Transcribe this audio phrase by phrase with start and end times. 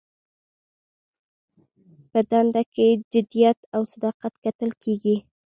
[2.11, 5.15] په دنده کې جدیت او صداقت کتل کیږي.